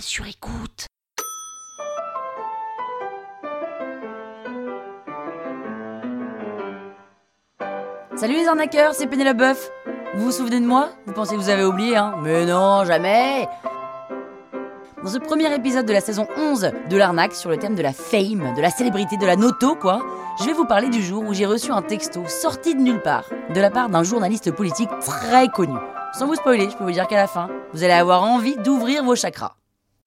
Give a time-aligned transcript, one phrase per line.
[0.00, 0.86] sur écoute.
[8.16, 9.70] Salut les arnaqueurs, c'est Pénélope Boeuf.
[10.14, 10.90] Vous vous souvenez de moi?
[11.06, 12.14] Vous pensez que vous avez oublié, hein?
[12.22, 13.48] Mais non, jamais
[15.02, 17.92] Dans ce premier épisode de la saison 11 de l'arnaque sur le thème de la
[17.92, 20.00] fame, de la célébrité, de la noto, quoi,
[20.40, 23.24] je vais vous parler du jour où j'ai reçu un texto sorti de nulle part,
[23.54, 25.76] de la part d'un journaliste politique très connu.
[26.14, 29.04] Sans vous spoiler, je peux vous dire qu'à la fin, vous allez avoir envie d'ouvrir
[29.04, 29.56] vos chakras.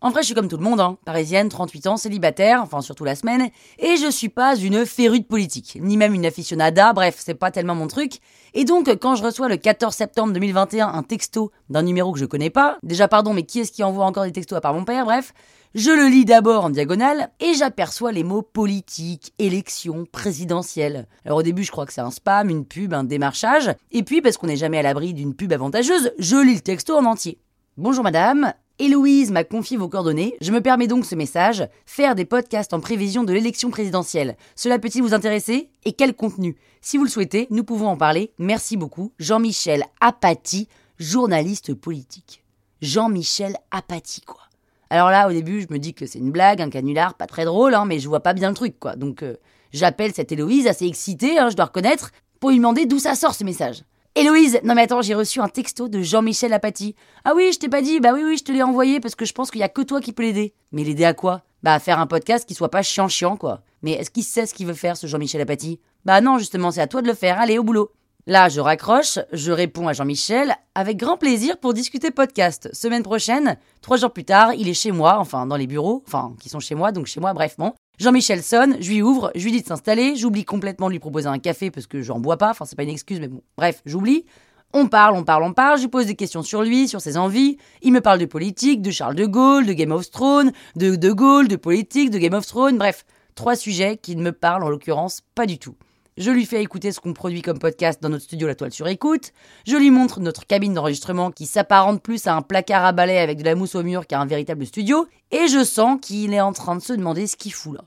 [0.00, 0.96] En vrai, je suis comme tout le monde, hein.
[1.04, 3.50] parisienne, 38 ans, célibataire, enfin surtout la semaine,
[3.80, 7.50] et je suis pas une férue de politique, ni même une aficionada, bref, c'est pas
[7.50, 8.20] tellement mon truc.
[8.54, 12.26] Et donc, quand je reçois le 14 septembre 2021 un texto d'un numéro que je
[12.26, 14.84] connais pas, déjà pardon, mais qui est-ce qui envoie encore des textos à part mon
[14.84, 15.34] père, bref,
[15.74, 21.08] je le lis d'abord en diagonale et j'aperçois les mots politique, élection, présidentielle.
[21.24, 24.22] Alors au début, je crois que c'est un spam, une pub, un démarchage, et puis
[24.22, 27.40] parce qu'on n'est jamais à l'abri d'une pub avantageuse, je lis le texto en entier.
[27.76, 30.36] Bonjour madame, Héloïse m'a confié vos coordonnées.
[30.40, 31.66] Je me permets donc ce message.
[31.84, 34.36] Faire des podcasts en prévision de l'élection présidentielle.
[34.54, 35.68] Cela peut-il vous intéresser?
[35.84, 36.56] Et quel contenu?
[36.80, 38.32] Si vous le souhaitez, nous pouvons en parler.
[38.38, 39.12] Merci beaucoup.
[39.18, 40.68] Jean-Michel Apathy,
[40.98, 42.44] journaliste politique.
[42.80, 44.42] Jean-Michel Apathy, quoi.
[44.90, 47.44] Alors là, au début, je me dis que c'est une blague, un canular, pas très
[47.44, 48.94] drôle, hein, mais je vois pas bien le truc, quoi.
[48.94, 49.34] Donc euh,
[49.72, 53.34] j'appelle cette Héloïse, assez excitée, hein, je dois reconnaître, pour lui demander d'où ça sort
[53.34, 53.82] ce message.
[54.18, 56.96] Héloïse, non mais attends, j'ai reçu un texto de Jean-Michel Apathy.
[57.24, 59.24] Ah oui, je t'ai pas dit, bah oui, oui, je te l'ai envoyé parce que
[59.24, 60.54] je pense qu'il y a que toi qui peux l'aider.
[60.72, 61.42] Mais l'aider à quoi?
[61.62, 63.62] Bah à faire un podcast qui soit pas chiant-chiant, quoi.
[63.82, 65.78] Mais est-ce qu'il sait ce qu'il veut faire, ce Jean-Michel Apathy?
[66.04, 67.92] Bah non, justement, c'est à toi de le faire, allez, au boulot.
[68.26, 72.68] Là, je raccroche, je réponds à Jean-Michel avec grand plaisir pour discuter podcast.
[72.72, 76.34] Semaine prochaine, trois jours plus tard, il est chez moi, enfin dans les bureaux, enfin
[76.40, 77.56] qui sont chez moi, donc chez moi, bref.
[77.98, 81.26] Jean-Michel sonne, je lui ouvre, je lui dis de s'installer, j'oublie complètement de lui proposer
[81.26, 83.82] un café parce que j'en bois pas, enfin c'est pas une excuse, mais bon, bref,
[83.86, 84.24] j'oublie.
[84.72, 87.16] On parle, on parle, on parle, je lui pose des questions sur lui, sur ses
[87.16, 87.56] envies.
[87.82, 91.10] Il me parle de politique, de Charles de Gaulle, de Game of Thrones, de De
[91.10, 94.68] Gaulle, de politique, de Game of Thrones, bref, trois sujets qui ne me parlent en
[94.68, 95.74] l'occurrence pas du tout.
[96.18, 98.88] Je lui fais écouter ce qu'on produit comme podcast dans notre studio La Toile sur
[98.88, 99.32] écoute.
[99.68, 103.38] Je lui montre notre cabine d'enregistrement qui s'apparente plus à un placard à balai avec
[103.38, 105.06] de la mousse au mur qu'à un véritable studio.
[105.30, 107.84] Et je sens qu'il est en train de se demander ce qu'il fout là.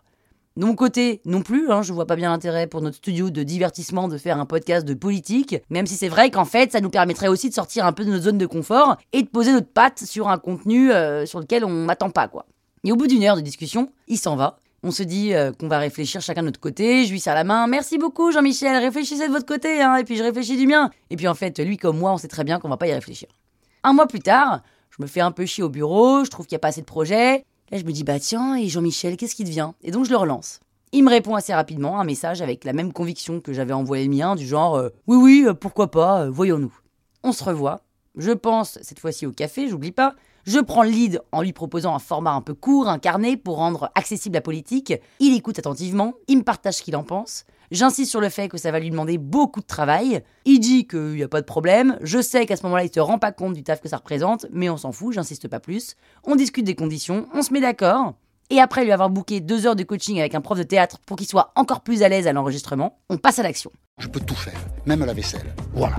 [0.57, 3.41] De mon côté, non plus, hein, je vois pas bien l'intérêt pour notre studio de
[3.41, 6.89] divertissement de faire un podcast de politique, même si c'est vrai qu'en fait, ça nous
[6.89, 9.71] permettrait aussi de sortir un peu de notre zone de confort et de poser notre
[9.71, 12.45] patte sur un contenu euh, sur lequel on m'attend pas, quoi.
[12.83, 14.57] Et au bout d'une heure de discussion, il s'en va.
[14.83, 17.45] On se dit euh, qu'on va réfléchir chacun de notre côté, je lui serre la
[17.45, 20.89] main, merci beaucoup Jean-Michel, réfléchissez de votre côté, hein, et puis je réfléchis du mien.
[21.11, 22.93] Et puis en fait, lui comme moi, on sait très bien qu'on va pas y
[22.93, 23.29] réfléchir.
[23.83, 26.55] Un mois plus tard, je me fais un peu chier au bureau, je trouve qu'il
[26.55, 29.35] n'y a pas assez de projets, Là, je me dis, bah tiens, et Jean-Michel, qu'est-ce
[29.35, 30.59] qui devient Et donc, je le relance.
[30.91, 34.13] Il me répond assez rapidement, un message avec la même conviction que j'avais envoyé le
[34.13, 36.73] mien, du genre, euh, oui, oui, euh, pourquoi pas, euh, voyons-nous.
[37.23, 37.79] On se revoit.
[38.17, 40.15] Je pense, cette fois-ci au café, j'oublie pas.
[40.43, 43.55] Je prends le lead en lui proposant un format un peu court, un carnet pour
[43.55, 44.93] rendre accessible la politique.
[45.19, 47.45] Il écoute attentivement, il me partage ce qu'il en pense.
[47.71, 50.21] J'insiste sur le fait que ça va lui demander beaucoup de travail.
[50.43, 51.97] Il dit qu'il n'y a pas de problème.
[52.01, 54.45] Je sais qu'à ce moment-là, il se rend pas compte du taf que ça représente,
[54.51, 55.95] mais on s'en fout, j'insiste pas plus.
[56.25, 58.15] On discute des conditions, on se met d'accord.
[58.49, 61.15] Et après lui avoir booké deux heures de coaching avec un prof de théâtre pour
[61.15, 63.71] qu'il soit encore plus à l'aise à l'enregistrement, on passe à l'action.
[63.99, 65.55] Je peux tout faire, même la vaisselle.
[65.73, 65.95] Voilà.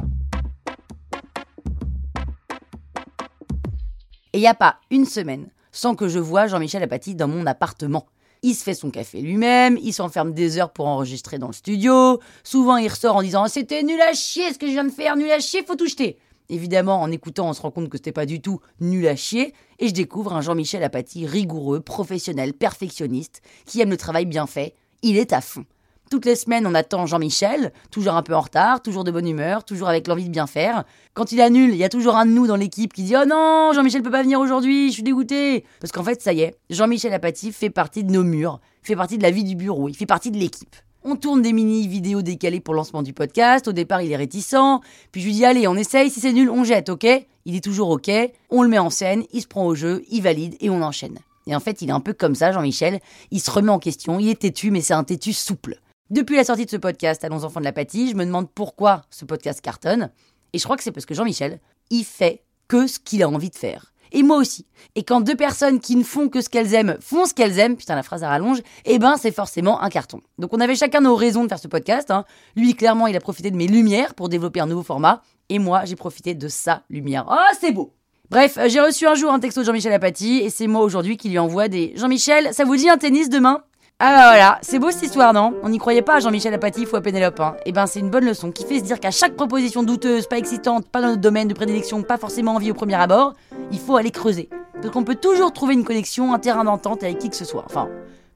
[4.35, 7.47] Et il n'y a pas une semaine sans que je vois Jean-Michel Apathy dans mon
[7.47, 8.05] appartement.
[8.45, 12.19] Il se fait son café lui-même, il s'enferme des heures pour enregistrer dans le studio.
[12.43, 15.17] Souvent, il ressort en disant C'était nul à chier ce que je viens de faire,
[15.17, 16.19] nul à chier, faut tout jeter.
[16.49, 19.55] Évidemment, en écoutant, on se rend compte que c'était pas du tout nul à chier,
[19.79, 24.75] et je découvre un Jean-Michel Apathy rigoureux, professionnel, perfectionniste, qui aime le travail bien fait.
[25.03, 25.65] Il est à fond.
[26.13, 29.65] Toutes les semaines, on attend Jean-Michel, toujours un peu en retard, toujours de bonne humeur,
[29.65, 30.85] toujours avec l'envie de bien faire.
[31.15, 33.25] Quand il annule, il y a toujours un de nous dans l'équipe qui dit Oh
[33.27, 35.65] non, Jean-Michel peut pas venir aujourd'hui, je suis dégoûté.
[35.81, 39.17] Parce qu'en fait, ça y est, Jean-Michel Apathy fait partie de nos murs, fait partie
[39.17, 40.77] de la vie du bureau, il fait partie de l'équipe.
[41.03, 43.67] On tourne des mini-vidéos décalées pour lancement du podcast.
[43.67, 44.83] Au départ, il est réticent.
[45.13, 46.11] Puis je lui dis Allez, on essaye.
[46.11, 47.07] Si c'est nul, on jette, ok?
[47.47, 48.11] Il est toujours ok.
[48.51, 51.19] On le met en scène, il se prend au jeu, il valide et on enchaîne.
[51.47, 53.01] Et en fait, il est un peu comme ça, Jean-Michel.
[53.31, 54.21] Il se remet en question.
[54.21, 55.81] Il est têtu, mais c'est un têtu souple.
[56.13, 59.25] Depuis la sortie de ce podcast, Allons enfants de l'apathie, je me demande pourquoi ce
[59.25, 60.11] podcast cartonne.
[60.53, 63.49] Et je crois que c'est parce que Jean-Michel, il fait que ce qu'il a envie
[63.49, 63.95] de faire.
[64.13, 64.67] Et moi aussi.
[64.95, 67.79] Et quand deux personnes qui ne font que ce qu'elles aiment font ce qu'elles aiment,
[67.79, 70.21] putain la phrase à rallonge, eh ben c'est forcément un carton.
[70.37, 72.11] Donc on avait chacun nos raisons de faire ce podcast.
[72.11, 72.27] Hein.
[72.57, 75.23] Lui, clairement, il a profité de mes lumières pour développer un nouveau format.
[75.49, 77.25] Et moi, j'ai profité de sa lumière.
[77.31, 77.95] Oh, c'est beau
[78.29, 81.31] Bref, j'ai reçu un jour un texto de Jean-Michel Apathy et c'est moi aujourd'hui qui
[81.31, 83.65] lui envoie des Jean-Michel, ça vous dit un tennis demain?
[84.05, 85.55] Ah bah voilà, c'est beau cette histoire, non?
[85.63, 87.39] On n'y croyait pas à Jean-Michel Apatif ou à Pénélope.
[87.39, 87.55] Hein.
[87.67, 90.39] Et ben c'est une bonne leçon qui fait se dire qu'à chaque proposition douteuse, pas
[90.39, 93.35] excitante, pas dans notre domaine de prédilection, pas forcément envie au premier abord,
[93.71, 94.49] il faut aller creuser.
[94.75, 97.63] Parce qu'on peut toujours trouver une connexion, un terrain d'entente avec qui que ce soit.
[97.65, 97.89] Enfin,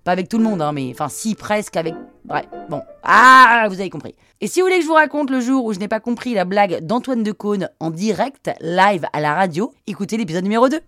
[0.05, 1.97] pas avec tout le monde, hein, mais enfin si presque avec...
[2.25, 2.83] Bref, bon.
[3.03, 4.15] Ah, vous avez compris.
[4.41, 6.33] Et si vous voulez que je vous raconte le jour où je n'ai pas compris
[6.33, 10.79] la blague d'Antoine Decaune en direct, live à la radio, écoutez l'épisode numéro 2.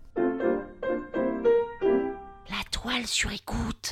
[2.47, 3.91] La toile sur écoute.